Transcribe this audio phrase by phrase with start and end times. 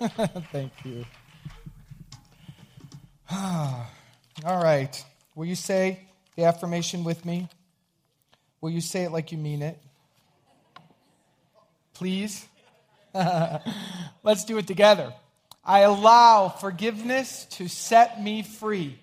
[0.52, 1.04] Thank you.
[3.32, 3.86] All
[4.44, 5.04] right.
[5.34, 6.00] Will you say
[6.36, 7.48] the affirmation with me?
[8.60, 9.78] Will you say it like you mean it?
[11.94, 12.46] Please?
[14.22, 15.14] Let's do it together.
[15.64, 18.98] I allow forgiveness to set me free.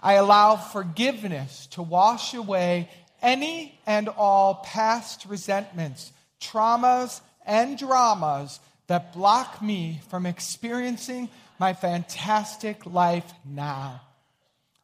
[0.00, 2.88] I allow forgiveness to wash away
[3.20, 11.28] any and all past resentments, traumas, and dramas that block me from experiencing
[11.58, 14.00] my fantastic life now.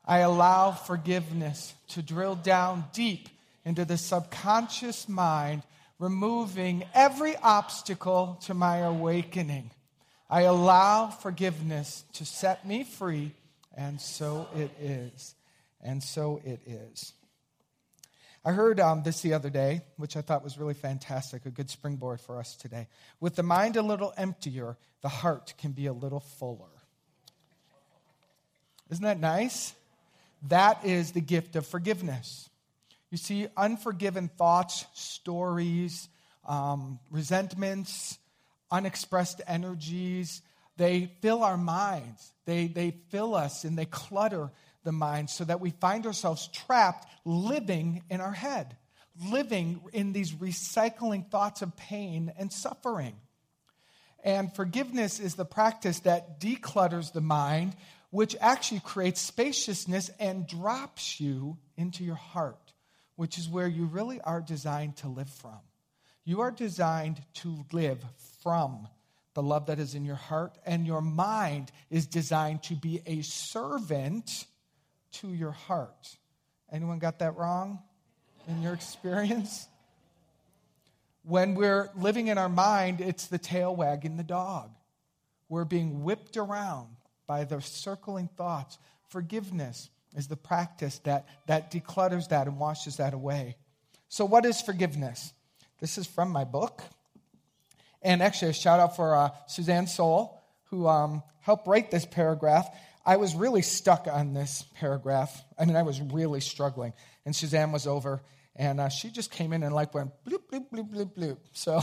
[0.06, 3.28] I allow forgiveness to drill down deep
[3.64, 5.62] into the subconscious mind,
[5.98, 9.70] removing every obstacle to my awakening.
[10.30, 13.32] I allow forgiveness to set me free,
[13.76, 15.34] and so it is.
[15.82, 17.12] And so it is.
[18.44, 21.70] I heard um, this the other day, which I thought was really fantastic, a good
[21.70, 22.88] springboard for us today.
[23.20, 26.70] With the mind a little emptier, the heart can be a little fuller.
[28.90, 29.74] Isn't that nice?
[30.48, 32.48] That is the gift of forgiveness.
[33.10, 36.08] You see, unforgiven thoughts, stories,
[36.46, 38.18] um, resentments,
[38.70, 40.42] unexpressed energies,
[40.76, 42.32] they fill our minds.
[42.44, 44.50] They, they fill us and they clutter
[44.88, 48.74] the mind so that we find ourselves trapped living in our head,
[49.30, 53.14] living in these recycling thoughts of pain and suffering.
[54.24, 57.76] And forgiveness is the practice that declutters the mind,
[58.08, 62.72] which actually creates spaciousness and drops you into your heart,
[63.16, 65.58] which is where you really are designed to live from.
[66.24, 68.02] You are designed to live
[68.42, 68.88] from
[69.34, 73.20] the love that is in your heart, and your mind is designed to be a
[73.20, 74.46] servant
[75.12, 76.16] to your heart.
[76.70, 77.80] Anyone got that wrong
[78.46, 79.68] in your experience?
[81.22, 84.70] When we're living in our mind, it's the tail wagging the dog.
[85.48, 86.88] We're being whipped around
[87.26, 88.78] by the circling thoughts.
[89.08, 93.56] Forgiveness is the practice that, that declutters that and washes that away.
[94.08, 95.32] So, what is forgiveness?
[95.80, 96.82] This is from my book.
[98.02, 100.40] And actually, a shout out for uh, Suzanne Soul,
[100.70, 102.68] who um, helped write this paragraph.
[103.08, 105.42] I was really stuck on this paragraph.
[105.58, 106.92] I mean, I was really struggling.
[107.24, 108.20] And Suzanne was over,
[108.54, 111.38] and uh, she just came in and like went bloop, bloop, bloop, bloop, bloop.
[111.54, 111.80] So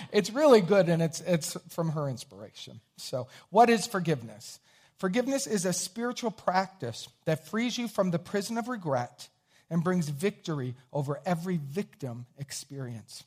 [0.12, 2.80] it's really good, and it's, it's from her inspiration.
[2.96, 4.58] So, what is forgiveness?
[4.98, 9.28] Forgiveness is a spiritual practice that frees you from the prison of regret
[9.70, 13.22] and brings victory over every victim experience.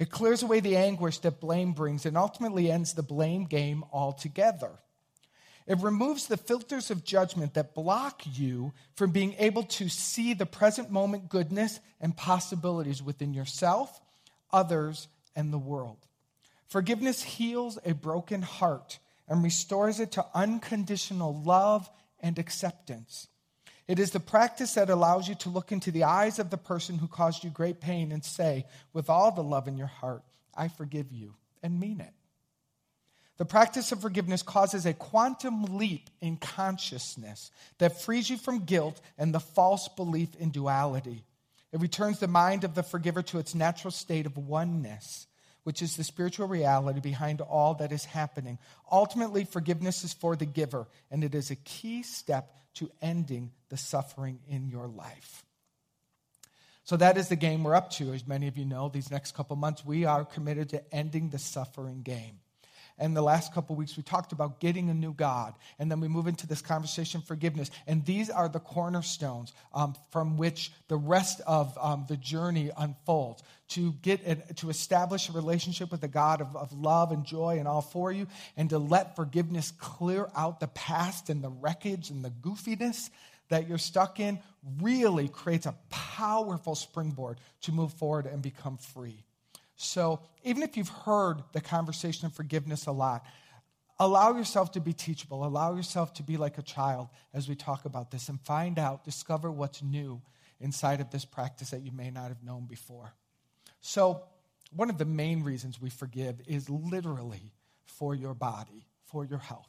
[0.00, 4.72] It clears away the anguish that blame brings and ultimately ends the blame game altogether.
[5.66, 10.44] It removes the filters of judgment that block you from being able to see the
[10.44, 14.00] present moment goodness and possibilities within yourself,
[14.52, 15.96] others, and the world.
[16.66, 21.88] Forgiveness heals a broken heart and restores it to unconditional love
[22.20, 23.28] and acceptance.
[23.86, 26.98] It is the practice that allows you to look into the eyes of the person
[26.98, 30.22] who caused you great pain and say, with all the love in your heart,
[30.54, 32.12] I forgive you, and mean it.
[33.36, 39.00] The practice of forgiveness causes a quantum leap in consciousness that frees you from guilt
[39.18, 41.24] and the false belief in duality.
[41.72, 45.26] It returns the mind of the forgiver to its natural state of oneness,
[45.64, 48.60] which is the spiritual reality behind all that is happening.
[48.92, 53.76] Ultimately, forgiveness is for the giver, and it is a key step to ending the
[53.76, 55.44] suffering in your life.
[56.84, 58.12] So, that is the game we're up to.
[58.12, 61.38] As many of you know, these next couple months, we are committed to ending the
[61.40, 62.40] suffering game.
[62.96, 65.54] And the last couple weeks, we talked about getting a new God.
[65.78, 67.70] And then we move into this conversation forgiveness.
[67.86, 73.42] And these are the cornerstones um, from which the rest of um, the journey unfolds
[73.70, 77.58] to get a, to establish a relationship with the God of, of love and joy
[77.58, 82.10] and all for you, and to let forgiveness clear out the past and the wreckage
[82.10, 83.10] and the goofiness
[83.48, 84.38] that you're stuck in
[84.80, 89.23] really creates a powerful springboard to move forward and become free.
[89.76, 93.24] So, even if you've heard the conversation of forgiveness a lot,
[93.98, 95.44] allow yourself to be teachable.
[95.44, 99.04] Allow yourself to be like a child as we talk about this and find out,
[99.04, 100.22] discover what's new
[100.60, 103.14] inside of this practice that you may not have known before.
[103.80, 104.22] So,
[104.74, 107.52] one of the main reasons we forgive is literally
[107.84, 109.68] for your body, for your health.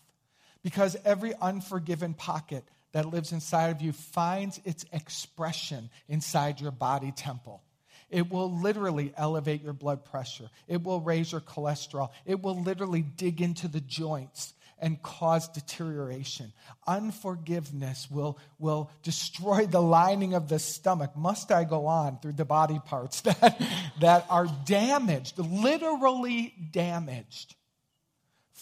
[0.64, 7.12] Because every unforgiven pocket that lives inside of you finds its expression inside your body
[7.12, 7.62] temple.
[8.10, 10.50] It will literally elevate your blood pressure.
[10.68, 12.12] It will raise your cholesterol.
[12.26, 16.52] It will literally dig into the joints and cause deterioration.
[16.86, 21.16] Unforgiveness will, will destroy the lining of the stomach.
[21.16, 23.62] Must I go on through the body parts that,
[24.02, 27.56] that are damaged, literally damaged?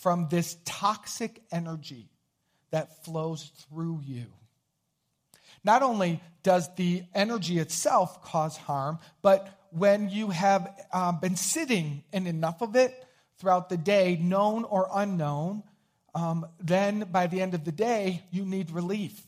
[0.03, 2.09] from this toxic energy
[2.71, 4.25] that flows through you.
[5.63, 12.03] Not only does the energy itself cause harm, but when you have uh, been sitting
[12.11, 13.05] in enough of it
[13.37, 15.63] throughout the day, known or unknown,
[16.13, 19.19] um, then by the end of the day, you need relief.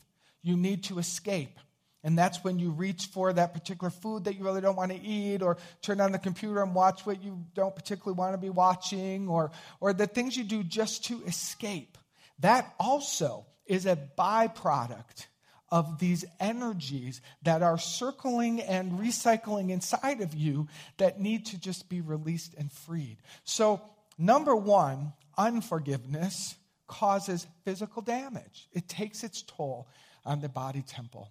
[0.42, 1.58] You need to escape.
[2.04, 5.02] And that's when you reach for that particular food that you really don't want to
[5.02, 8.50] eat, or turn on the computer and watch what you don't particularly want to be
[8.50, 9.50] watching, or,
[9.80, 11.98] or the things you do just to escape.
[12.38, 15.26] That also is a byproduct
[15.76, 21.90] of these energies that are circling and recycling inside of you that need to just
[21.90, 23.18] be released and freed.
[23.44, 23.82] So,
[24.16, 26.54] number one, unforgiveness
[26.86, 29.86] causes physical damage, it takes its toll
[30.24, 31.30] on the body temple.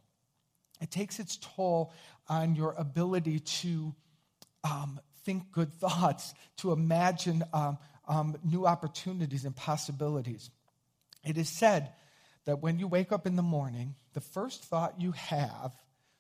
[0.80, 1.92] It takes its toll
[2.30, 3.96] on your ability to
[4.64, 10.52] um, think good thoughts, to imagine um, um, new opportunities and possibilities.
[11.24, 11.94] It is said
[12.46, 15.74] that when you wake up in the morning, the first thought you have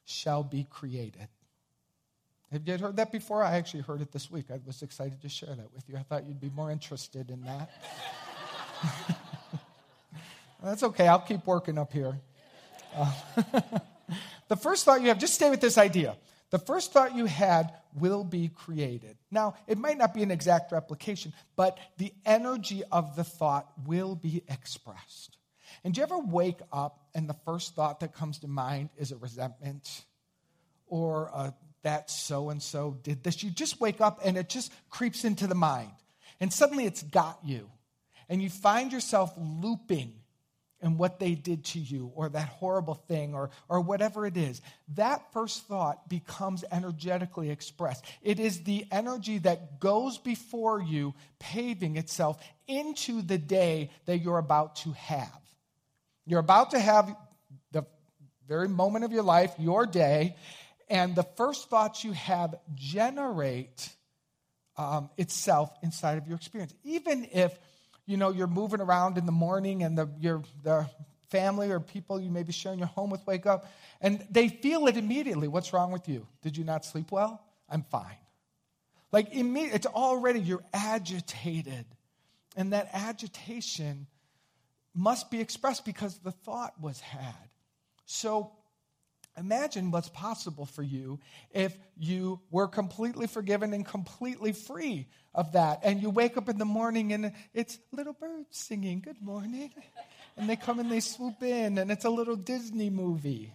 [0.06, 1.28] shall be created.
[2.52, 3.44] Have you heard that before?
[3.44, 4.46] I actually heard it this week.
[4.52, 5.98] I was excited to share that with you.
[5.98, 7.70] I thought you'd be more interested in that.
[10.64, 11.08] That's okay.
[11.08, 12.18] I'll keep working up here.
[12.96, 13.12] Uh,
[14.48, 16.16] the first thought you have, just stay with this idea.
[16.52, 19.18] The first thought you had will be created.
[19.32, 24.16] Now, it might not be an exact replication, but the energy of the thought will
[24.16, 25.38] be expressed.
[25.84, 29.12] And do you ever wake up and the first thought that comes to mind is
[29.12, 30.06] a resentment
[30.88, 33.44] or a, that so and so did this?
[33.44, 35.92] You just wake up and it just creeps into the mind.
[36.40, 37.70] And suddenly it's got you.
[38.28, 40.14] And you find yourself looping
[40.82, 44.62] in what they did to you or that horrible thing or, or whatever it is,
[44.94, 48.06] that first thought becomes energetically expressed.
[48.22, 52.38] It is the energy that goes before you, paving itself
[52.68, 55.45] into the day that you're about to have.
[56.26, 57.16] You're about to have
[57.72, 57.86] the
[58.48, 60.36] very moment of your life, your day,
[60.90, 63.90] and the first thoughts you have generate
[64.78, 66.74] um, itself inside of your experience.
[66.84, 67.58] Even if
[68.06, 70.88] you know, you're moving around in the morning and the, your, the
[71.30, 73.68] family or people you may be sharing your home with wake up
[74.00, 75.48] and they feel it immediately.
[75.48, 76.28] What's wrong with you?
[76.42, 77.44] Did you not sleep well?
[77.70, 78.18] I'm fine.
[79.12, 81.86] Like, it's already, you're agitated.
[82.56, 84.08] And that agitation
[84.96, 87.50] must be expressed because the thought was had.
[88.06, 88.52] So,
[89.38, 91.20] Imagine what's possible for you
[91.52, 95.82] if you were completely forgiven and completely free of that.
[95.84, 99.72] And you wake up in the morning and it's little birds singing, Good morning.
[100.38, 103.54] And they come and they swoop in, and it's a little Disney movie.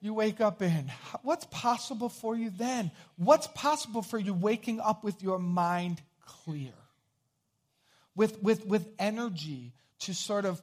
[0.00, 0.92] You wake up in.
[1.22, 2.92] What's possible for you then?
[3.16, 6.72] What's possible for you waking up with your mind clear?
[8.14, 9.72] With, with, with energy
[10.04, 10.62] to sort of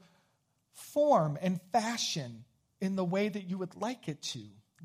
[0.74, 2.44] form and fashion
[2.80, 4.44] in the way that you would like it to.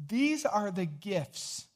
[0.09, 1.67] These are the gifts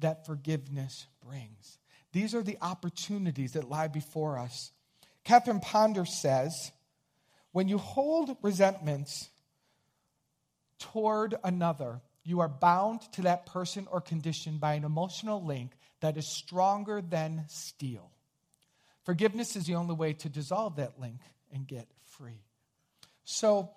[0.00, 1.78] that forgiveness brings.
[2.12, 4.72] These are the opportunities that lie before us.
[5.24, 6.72] Catherine Ponder says
[7.52, 9.28] when you hold resentments
[10.78, 16.16] toward another, you are bound to that person or condition by an emotional link that
[16.16, 18.10] is stronger than steel.
[19.04, 21.20] Forgiveness is the only way to dissolve that link
[21.52, 21.88] and get
[22.18, 22.42] free.
[23.24, 23.70] So,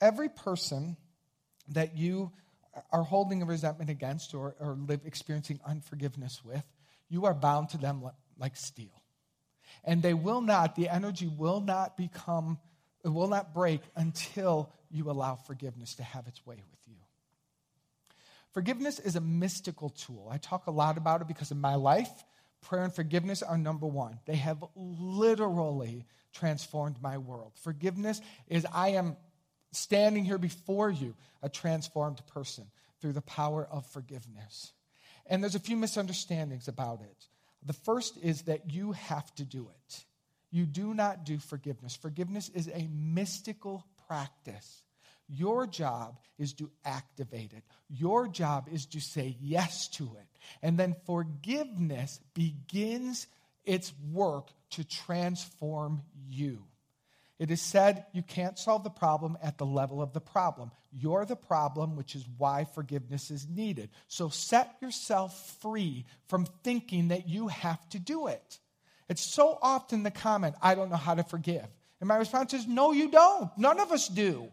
[0.00, 0.96] every person
[1.68, 2.32] that you
[2.92, 6.64] are holding a resentment against or, or live experiencing unforgiveness with,
[7.08, 8.02] you are bound to them
[8.38, 9.02] like steel.
[9.84, 12.58] And they will not, the energy will not become,
[13.04, 16.96] it will not break until you allow forgiveness to have its way with you.
[18.52, 20.28] Forgiveness is a mystical tool.
[20.30, 22.10] I talk a lot about it because in my life,
[22.62, 24.18] prayer and forgiveness are number one.
[24.26, 26.06] They have literally
[26.38, 27.52] transformed my world.
[27.62, 29.16] Forgiveness is, I am
[29.72, 32.66] standing here before you, a transformed person
[33.00, 34.72] through the power of forgiveness.
[35.26, 37.26] And there's a few misunderstandings about it.
[37.64, 40.04] The first is that you have to do it.
[40.50, 41.96] You do not do forgiveness.
[41.96, 44.82] Forgiveness is a mystical practice.
[45.28, 47.64] Your job is to activate it.
[47.88, 50.38] Your job is to say yes to it.
[50.62, 53.26] And then forgiveness begins
[53.66, 56.62] its work to transform you.
[57.38, 60.70] It is said you can't solve the problem at the level of the problem.
[60.90, 63.90] You're the problem, which is why forgiveness is needed.
[64.08, 68.58] So set yourself free from thinking that you have to do it.
[69.08, 71.66] It's so often the comment, I don't know how to forgive.
[72.00, 73.50] And my response is, no, you don't.
[73.58, 74.48] None of us do.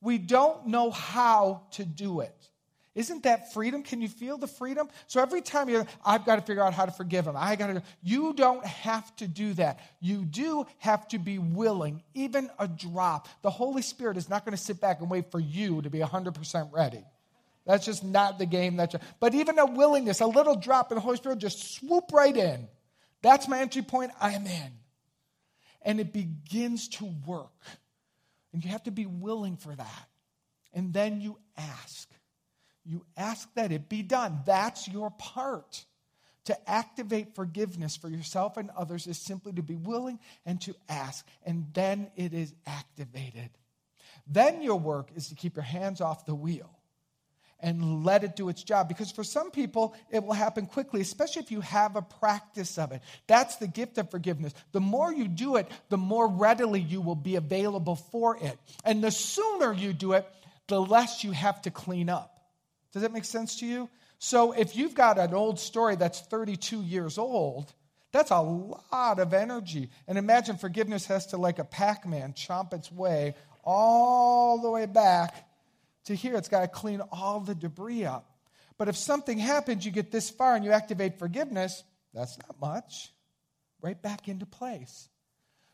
[0.00, 2.50] We don't know how to do it.
[2.96, 3.82] Isn't that freedom?
[3.82, 4.88] Can you feel the freedom?
[5.06, 7.34] So every time you're, I've got to figure out how to forgive him.
[7.36, 7.82] I got to.
[8.02, 9.80] You don't have to do that.
[10.00, 13.28] You do have to be willing, even a drop.
[13.42, 15.98] The Holy Spirit is not going to sit back and wait for you to be
[15.98, 17.04] 100% ready.
[17.66, 18.76] That's just not the game.
[18.76, 22.34] That's but even a willingness, a little drop in the Holy Spirit, just swoop right
[22.34, 22.66] in.
[23.20, 24.12] That's my entry point.
[24.18, 24.72] I am in,
[25.82, 27.52] and it begins to work,
[28.54, 30.08] and you have to be willing for that,
[30.72, 32.08] and then you ask.
[32.86, 34.40] You ask that it be done.
[34.46, 35.84] That's your part.
[36.44, 41.26] To activate forgiveness for yourself and others is simply to be willing and to ask,
[41.44, 43.50] and then it is activated.
[44.28, 46.70] Then your work is to keep your hands off the wheel
[47.58, 48.86] and let it do its job.
[48.86, 52.92] Because for some people, it will happen quickly, especially if you have a practice of
[52.92, 53.02] it.
[53.26, 54.54] That's the gift of forgiveness.
[54.70, 58.58] The more you do it, the more readily you will be available for it.
[58.84, 60.28] And the sooner you do it,
[60.68, 62.35] the less you have to clean up.
[62.92, 63.88] Does that make sense to you?
[64.18, 67.72] So if you've got an old story that's 32 years old,
[68.12, 69.90] that's a lot of energy.
[70.08, 74.86] And imagine forgiveness has to, like a Pac Man, chomp its way all the way
[74.86, 75.48] back
[76.04, 76.36] to here.
[76.36, 78.30] It's got to clean all the debris up.
[78.78, 81.82] But if something happens, you get this far and you activate forgiveness,
[82.14, 83.12] that's not much.
[83.82, 85.08] Right back into place.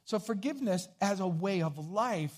[0.05, 2.37] So, forgiveness as a way of life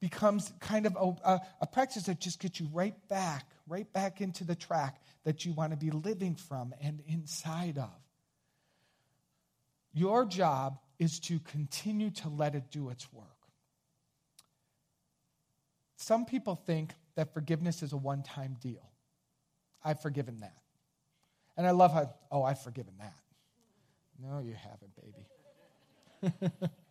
[0.00, 4.20] becomes kind of a, a, a practice that just gets you right back right back
[4.20, 7.90] into the track that you want to be living from and inside of.
[9.92, 13.26] Your job is to continue to let it do its work.
[15.96, 18.90] Some people think that forgiveness is a one time deal.
[19.84, 20.56] I've forgiven that.
[21.56, 23.14] And I love how, oh, I've forgiven that.
[24.20, 24.92] No, you haven't,
[26.40, 26.52] baby.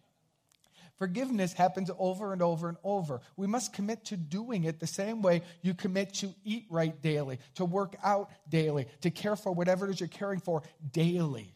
[0.98, 3.22] Forgiveness happens over and over and over.
[3.36, 7.40] We must commit to doing it the same way you commit to eat right daily,
[7.56, 11.54] to work out daily, to care for whatever it is you're caring for daily.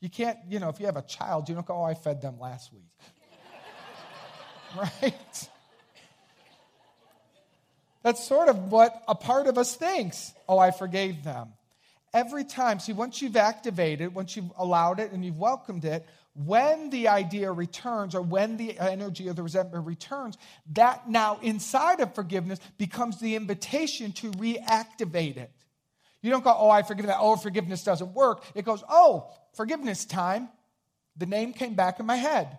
[0.00, 2.22] You can't, you know, if you have a child, you don't go, oh, I fed
[2.22, 2.84] them last week.
[5.02, 5.48] right?
[8.02, 10.32] That's sort of what a part of us thinks.
[10.48, 11.52] Oh, I forgave them.
[12.14, 16.90] Every time, see, once you've activated, once you've allowed it and you've welcomed it, when
[16.90, 20.38] the idea returns or when the energy of the resentment returns,
[20.72, 25.50] that now inside of forgiveness becomes the invitation to reactivate it.
[26.22, 27.18] You don't go, oh, I forgive that.
[27.18, 28.44] Oh, forgiveness doesn't work.
[28.54, 30.48] It goes, oh, forgiveness time.
[31.16, 32.58] The name came back in my head.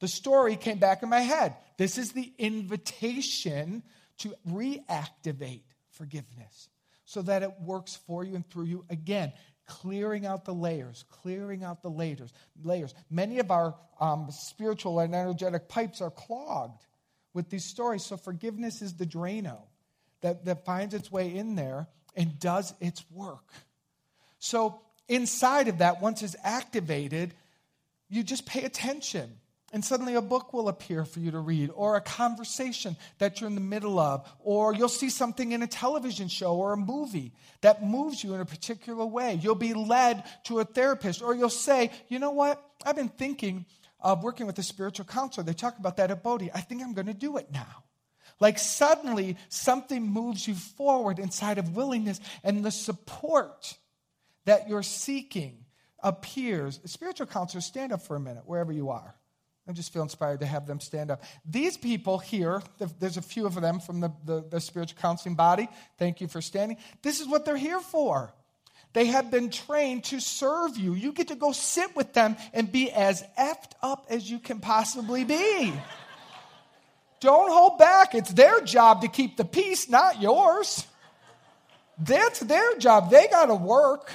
[0.00, 1.56] The story came back in my head.
[1.76, 3.82] This is the invitation
[4.18, 6.68] to reactivate forgiveness
[7.04, 9.32] so that it works for you and through you again
[9.70, 12.32] clearing out the layers, clearing out the layers.
[12.64, 12.92] layers.
[13.08, 16.84] Many of our um, spiritual and energetic pipes are clogged
[17.32, 18.04] with these stories.
[18.04, 19.58] So forgiveness is the Drano
[20.22, 21.86] that, that finds its way in there
[22.16, 23.52] and does its work.
[24.40, 27.32] So inside of that, once it's activated,
[28.08, 29.38] you just pay attention.
[29.72, 33.48] And suddenly a book will appear for you to read, or a conversation that you're
[33.48, 37.32] in the middle of, or you'll see something in a television show or a movie
[37.60, 39.38] that moves you in a particular way.
[39.40, 42.60] You'll be led to a therapist, or you'll say, you know what?
[42.84, 43.64] I've been thinking
[44.00, 45.44] of working with a spiritual counselor.
[45.44, 46.50] They talk about that at Bodhi.
[46.52, 47.84] I think I'm going to do it now.
[48.40, 53.76] Like suddenly something moves you forward inside of willingness, and the support
[54.46, 55.64] that you're seeking
[56.02, 56.80] appears.
[56.86, 59.14] Spiritual counselors, stand up for a minute, wherever you are.
[59.70, 61.22] I just feel inspired to have them stand up.
[61.44, 62.60] These people here,
[62.98, 65.68] there's a few of them from the, the, the, spiritual counseling body.
[65.96, 66.76] Thank you for standing.
[67.02, 68.32] This is what they're here for.
[68.94, 70.94] They have been trained to serve you.
[70.94, 74.58] You get to go sit with them and be as effed up as you can
[74.58, 75.72] possibly be.
[77.20, 78.16] Don't hold back.
[78.16, 80.84] It's their job to keep the peace, not yours.
[81.96, 83.12] That's their job.
[83.12, 84.10] They got to work.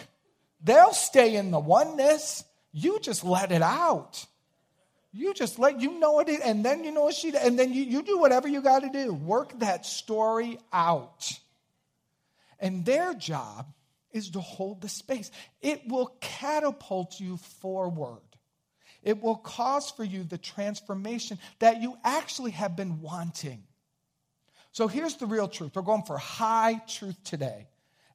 [0.62, 2.44] They'll stay in the oneness.
[2.74, 4.26] You just let it out.
[5.16, 7.84] You just let you know it, and then you know what she, and then you,
[7.84, 9.14] you do whatever you got to do.
[9.14, 11.40] Work that story out.
[12.60, 13.74] And their job
[14.12, 15.32] is to hold the space.
[15.62, 18.20] It will catapult you forward.
[19.04, 23.64] It will cause for you the transformation that you actually have been wanting.
[24.74, 25.72] So here's the real truth.
[25.76, 27.68] We're going for high truth today.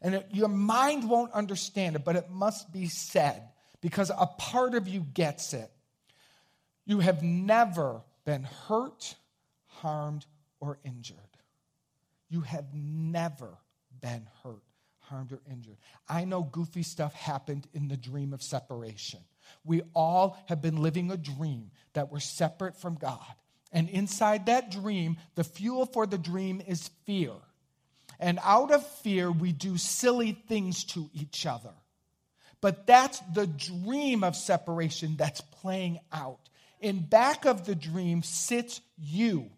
[0.02, 3.42] And it, your mind won't understand it, but it must be said
[3.80, 5.70] because a part of you gets it.
[6.86, 9.14] You have never been hurt,
[9.66, 10.26] harmed,
[10.60, 11.18] or injured.
[12.28, 13.58] You have never
[14.00, 14.62] been hurt,
[14.98, 15.76] harmed, or injured.
[16.08, 19.20] I know goofy stuff happened in the dream of separation.
[19.64, 23.34] We all have been living a dream that we're separate from God.
[23.72, 27.32] And inside that dream, the fuel for the dream is fear.
[28.18, 31.72] And out of fear, we do silly things to each other.
[32.60, 36.49] But that's the dream of separation that's playing out.
[36.80, 39.50] In back of the dream sits you,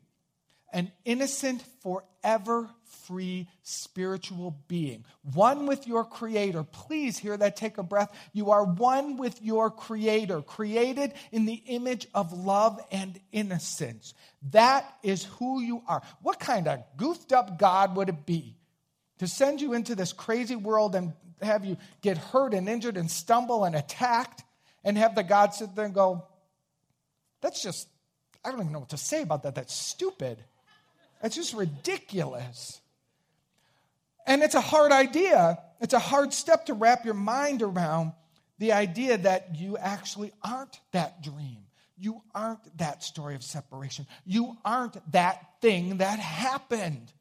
[0.73, 2.69] an innocent, forever
[3.07, 6.65] free spiritual being, one with your Creator.
[6.65, 8.11] Please hear that, take a breath.
[8.33, 14.15] You are one with your Creator, created in the image of love and innocence.
[14.51, 16.03] That is who you are.
[16.23, 18.57] What kind of goofed up God would it be
[19.19, 23.11] to send you into this crazy world and have you get hurt and injured and
[23.11, 24.43] stumble and attacked
[24.85, 26.27] and have the God sit there and go,
[27.43, 27.89] that's just,
[28.45, 29.55] I don't even know what to say about that.
[29.55, 30.39] That's stupid.
[31.21, 32.81] That's just ridiculous.
[34.27, 35.59] And it's a hard idea.
[35.81, 38.13] It's a hard step to wrap your mind around
[38.59, 41.59] the idea that you actually aren't that dream.
[41.99, 44.07] You aren't that story of separation.
[44.25, 47.13] You aren't that thing that happened.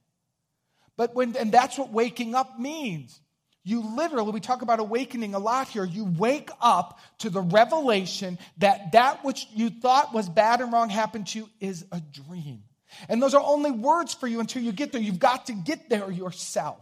[0.98, 3.20] But when, and that's what waking up means.
[3.64, 5.86] You literally, we talk about awakening a lot here.
[5.86, 10.90] You wake up to the revelation that that which you thought was bad and wrong
[10.90, 12.64] happened to you is a dream.
[13.08, 15.02] And those are only words for you until you get there.
[15.02, 16.80] You've got to get there yourself.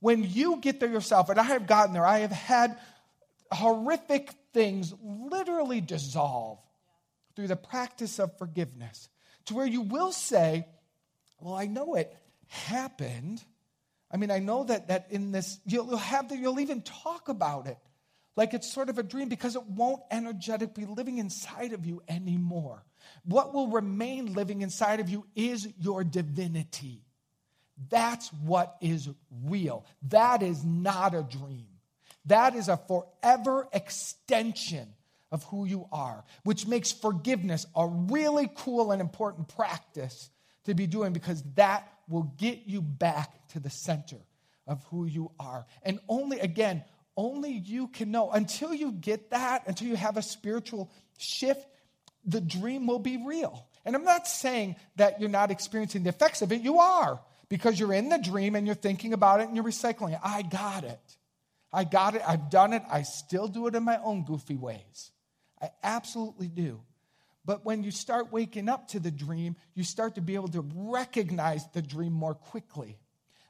[0.00, 2.78] When you get there yourself, and I have gotten there, I have had
[3.50, 6.58] horrific things literally dissolve
[7.34, 9.08] through the practice of forgiveness
[9.46, 10.66] to where you will say,
[11.40, 12.14] Well, I know it
[12.46, 13.42] happened.
[14.10, 17.66] I mean, I know that, that in this, you'll, have the, you'll even talk about
[17.66, 17.78] it
[18.36, 22.02] like it's sort of a dream because it won't energetically be living inside of you
[22.06, 22.84] anymore.
[23.24, 27.02] What will remain living inside of you is your divinity.
[27.88, 29.08] That's what is
[29.44, 29.86] real.
[30.08, 31.66] That is not a dream.
[32.26, 34.88] That is a forever extension
[35.30, 40.30] of who you are, which makes forgiveness a really cool and important practice
[40.64, 44.18] to be doing because that will get you back to the center
[44.66, 45.66] of who you are.
[45.82, 46.84] And only, again,
[47.16, 48.30] only you can know.
[48.30, 51.66] Until you get that, until you have a spiritual shift,
[52.24, 53.66] the dream will be real.
[53.84, 57.78] And I'm not saying that you're not experiencing the effects of it, you are because
[57.78, 60.20] you're in the dream and you're thinking about it and you're recycling it.
[60.22, 61.00] I got it.
[61.72, 62.22] I got it.
[62.26, 62.82] I've done it.
[62.90, 65.12] I still do it in my own goofy ways.
[65.60, 66.80] I absolutely do.
[67.46, 70.66] But when you start waking up to the dream, you start to be able to
[70.74, 72.98] recognize the dream more quickly.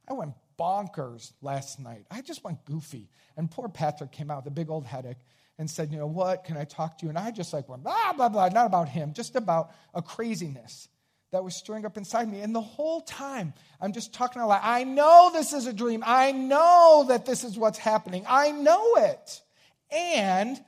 [0.07, 2.07] I went bonkers last night.
[2.11, 3.09] I just went goofy.
[3.37, 5.17] And poor Patrick came out with a big old headache
[5.59, 6.45] and said, You know what?
[6.45, 7.09] Can I talk to you?
[7.09, 10.89] And I just like went, blah, blah, blah, not about him, just about a craziness
[11.33, 12.41] that was stirring up inside me.
[12.41, 14.61] And the whole time, I'm just talking a lot.
[14.63, 16.05] I know this is a dream.
[16.07, 18.25] I know that this is what's happening.
[18.29, 19.43] I know it.
[19.91, 20.59] And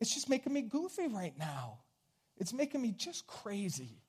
[0.00, 1.78] it's just making me goofy right now.
[2.40, 4.00] It's making me just crazy.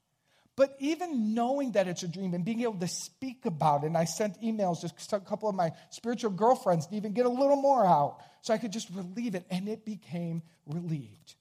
[0.55, 3.97] But even knowing that it's a dream and being able to speak about it, and
[3.97, 7.55] I sent emails to a couple of my spiritual girlfriends to even get a little
[7.55, 11.35] more out so I could just relieve it, and it became relieved.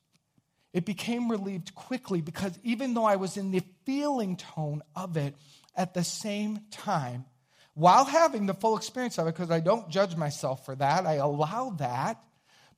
[0.72, 5.35] It became relieved quickly because even though I was in the feeling tone of it
[5.74, 7.24] at the same time,
[7.74, 11.14] while having the full experience of it, because I don't judge myself for that, I
[11.14, 12.22] allow that,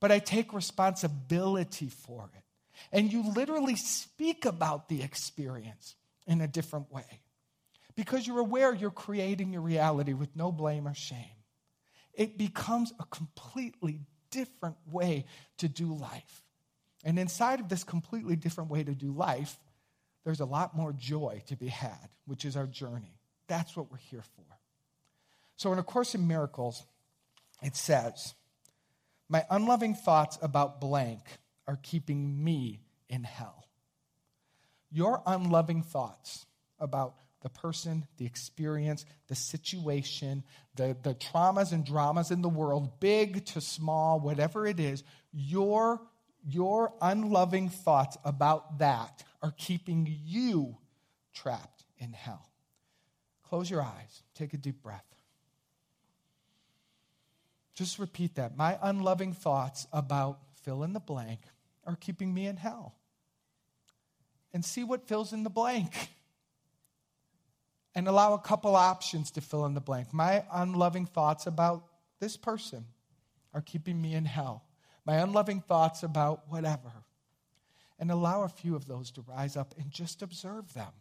[0.01, 2.42] but I take responsibility for it.
[2.90, 5.95] And you literally speak about the experience
[6.27, 7.21] in a different way
[7.95, 11.18] because you're aware you're creating your reality with no blame or shame.
[12.14, 15.27] It becomes a completely different way
[15.59, 16.42] to do life.
[17.05, 19.57] And inside of this completely different way to do life,
[20.25, 23.18] there's a lot more joy to be had, which is our journey.
[23.49, 24.45] That's what we're here for.
[25.57, 26.85] So, in A Course in Miracles,
[27.62, 28.35] it says,
[29.29, 31.21] My unloving thoughts about blank
[31.66, 33.68] are keeping me in hell.
[34.90, 36.46] Your unloving thoughts
[36.79, 40.44] about the person, the experience, the situation,
[40.77, 46.01] the, the traumas and dramas in the world, big to small, whatever it is, your
[46.48, 50.77] your unloving thoughts about that are keeping you
[51.33, 52.51] trapped in hell.
[53.44, 54.22] Close your eyes.
[54.35, 55.05] Take a deep breath.
[57.75, 58.57] Just repeat that.
[58.57, 61.40] My unloving thoughts about fill in the blank
[61.85, 62.94] are keeping me in hell.
[64.53, 66.11] And see what fills in the blank.
[67.94, 70.12] And allow a couple options to fill in the blank.
[70.12, 71.85] My unloving thoughts about
[72.20, 72.87] this person
[73.53, 74.64] are keeping me in hell
[75.05, 76.92] my unloving thoughts about whatever,
[77.98, 80.92] and allow a few of those to rise up and just observe them.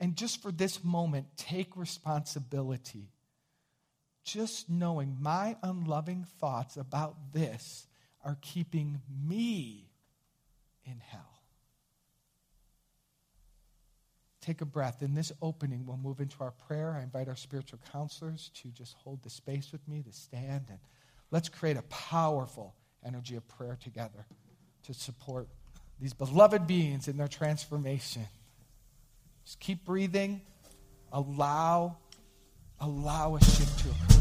[0.00, 3.10] And just for this moment, take responsibility.
[4.32, 7.86] Just knowing my unloving thoughts about this
[8.24, 9.90] are keeping me
[10.84, 11.38] in hell.
[14.48, 15.02] take a breath.
[15.02, 16.96] In this opening, we'll move into our prayer.
[16.98, 20.78] I invite our spiritual counselors to just hold the space with me, to stand, and
[21.30, 24.24] let's create a powerful energy of prayer together
[24.84, 25.48] to support
[26.00, 28.26] these beloved beings in their transformation.
[29.44, 30.40] Just keep breathing.
[31.12, 31.98] Allow,
[32.80, 34.18] allow a shift to occur.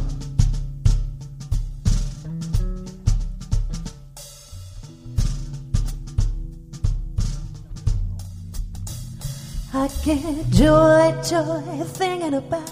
[9.73, 12.69] I get joy, joy thinking about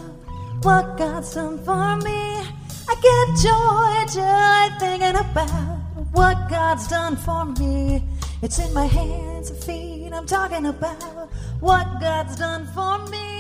[0.64, 2.42] what God's done for me.
[2.88, 5.78] I get joy, joy thinking about
[6.14, 8.04] what God's done for me.
[8.42, 10.12] It's in my hands and feet.
[10.14, 13.35] I'm talking about what God's done for me.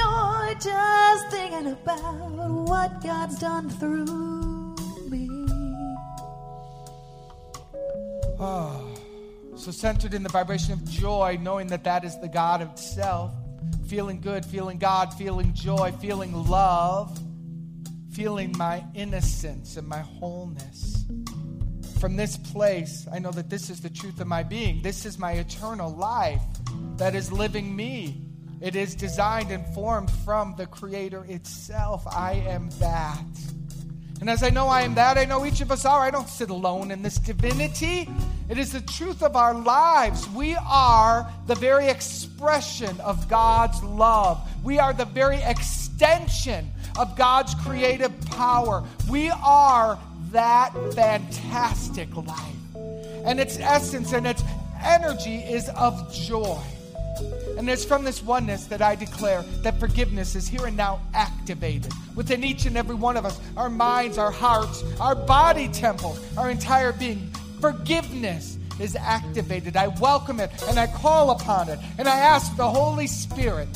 [0.00, 4.74] Joy just thinking about what God's done through
[5.10, 5.28] me.
[8.38, 8.94] Oh,
[9.56, 13.32] so centered in the vibration of joy, knowing that that is the God itself.
[13.88, 17.18] Feeling good, feeling God, feeling joy, feeling love,
[18.12, 21.04] feeling my innocence and my wholeness.
[21.98, 24.80] From this place, I know that this is the truth of my being.
[24.80, 26.40] This is my eternal life
[26.96, 28.29] that is living me.
[28.60, 32.06] It is designed and formed from the Creator itself.
[32.06, 33.24] I am that.
[34.20, 36.00] And as I know I am that, I know each of us are.
[36.00, 38.06] I don't sit alone in this divinity.
[38.50, 40.28] It is the truth of our lives.
[40.28, 44.46] We are the very expression of God's love.
[44.62, 48.84] We are the very extension of God's creative power.
[49.08, 49.98] We are
[50.32, 52.56] that fantastic life.
[53.24, 54.42] And its essence and its
[54.84, 56.60] energy is of joy.
[57.60, 61.92] And it's from this oneness that I declare that forgiveness is here and now activated
[62.14, 66.50] within each and every one of us our minds, our hearts, our body temples, our
[66.50, 67.30] entire being.
[67.60, 69.76] Forgiveness is activated.
[69.76, 71.78] I welcome it and I call upon it.
[71.98, 73.68] And I ask the Holy Spirit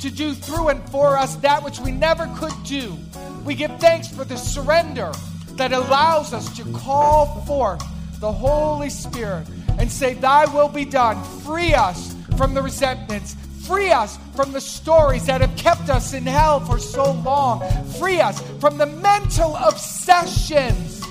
[0.00, 2.98] to do through and for us that which we never could do.
[3.44, 5.12] We give thanks for the surrender
[5.52, 7.84] that allows us to call forth
[8.18, 9.46] the Holy Spirit
[9.78, 11.22] and say, Thy will be done.
[11.44, 13.34] Free us from the resentments.
[13.66, 17.68] Free us from the stories that have kept us in hell for so long.
[17.98, 21.02] Free us from the mental obsessions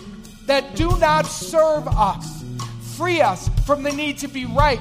[0.48, 2.44] that do not serve us.
[2.96, 4.80] Free us from the need to be right.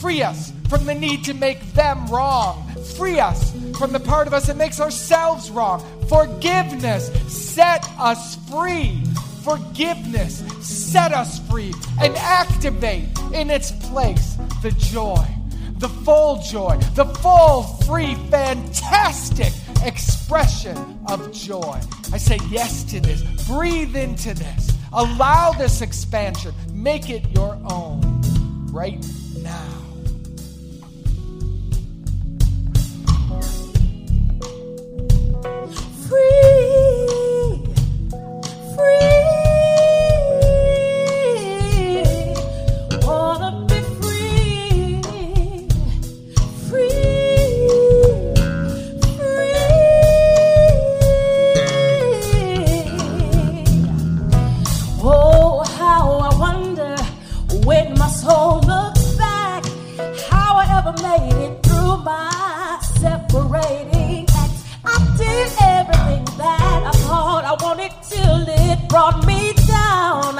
[0.00, 2.68] Free us from the need to make them wrong.
[2.96, 5.80] Free us from the part of us that makes ourselves wrong.
[6.08, 9.02] Forgiveness set us free.
[9.42, 15.37] Forgiveness set us free and activate in its place the joy
[15.78, 19.52] the full joy, the full, free, fantastic
[19.84, 20.76] expression
[21.08, 21.80] of joy.
[22.12, 23.22] I say yes to this.
[23.46, 24.72] Breathe into this.
[24.92, 26.52] Allow this expansion.
[26.72, 28.20] Make it your own
[28.72, 29.04] right
[29.36, 29.77] now.
[68.98, 70.34] Brought me down.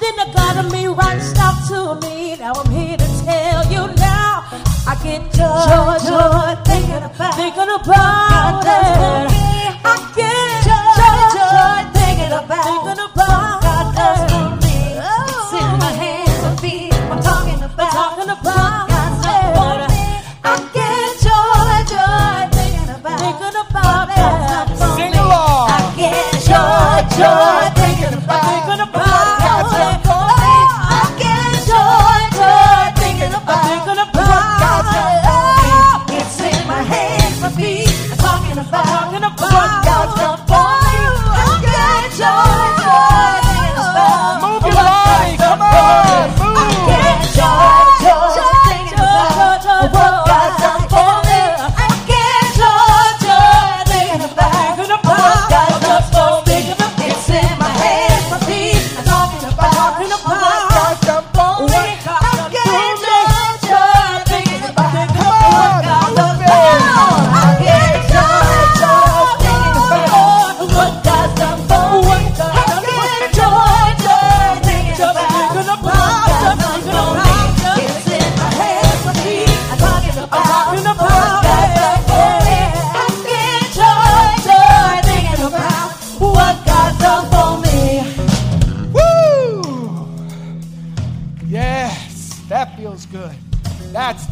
[0.00, 2.36] Then the God of me reached out to me.
[2.36, 4.44] Now I'm here to tell you now.
[4.86, 9.33] I get joy, joy, joy thinking about, thinking about it.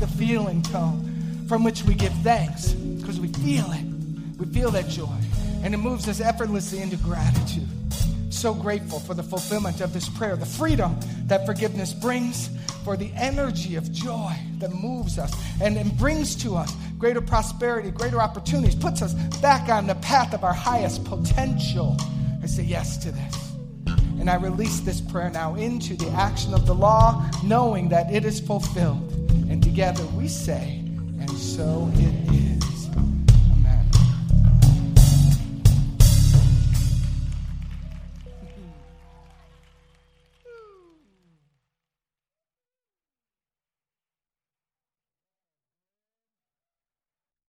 [0.07, 3.85] Feeling tone from which we give thanks because we feel it.
[4.39, 5.19] We feel that joy.
[5.63, 7.69] And it moves us effortlessly into gratitude.
[8.31, 12.49] So grateful for the fulfillment of this prayer, the freedom that forgiveness brings,
[12.85, 17.91] for the energy of joy that moves us and, and brings to us greater prosperity,
[17.91, 21.97] greater opportunities, puts us back on the path of our highest potential.
[22.43, 23.53] I say yes to this.
[24.19, 28.25] And I release this prayer now into the action of the law, knowing that it
[28.25, 29.12] is fulfilled.
[29.73, 30.81] Together we say,
[31.19, 32.42] and so it is.